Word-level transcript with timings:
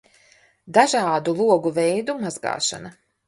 Dažādu 0.77 1.35
logu 1.43 1.73
veidu 1.77 2.17
mazgāšana 2.25 2.95